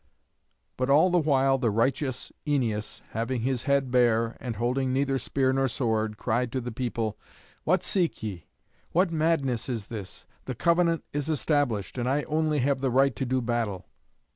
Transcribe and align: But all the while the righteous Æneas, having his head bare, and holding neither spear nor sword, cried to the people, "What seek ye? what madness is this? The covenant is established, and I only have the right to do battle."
But 0.77 0.89
all 0.89 1.11
the 1.11 1.19
while 1.19 1.59
the 1.59 1.69
righteous 1.69 2.31
Æneas, 2.47 3.01
having 3.11 3.41
his 3.41 3.65
head 3.69 3.91
bare, 3.91 4.35
and 4.39 4.55
holding 4.55 4.91
neither 4.91 5.19
spear 5.19 5.53
nor 5.53 5.67
sword, 5.67 6.17
cried 6.17 6.51
to 6.53 6.59
the 6.59 6.71
people, 6.71 7.19
"What 7.65 7.83
seek 7.83 8.23
ye? 8.23 8.47
what 8.93 9.11
madness 9.11 9.69
is 9.69 9.89
this? 9.89 10.25
The 10.45 10.55
covenant 10.55 11.03
is 11.13 11.29
established, 11.29 11.99
and 11.99 12.09
I 12.09 12.23
only 12.23 12.57
have 12.61 12.81
the 12.81 12.89
right 12.89 13.15
to 13.15 13.27
do 13.27 13.41
battle." 13.41 13.85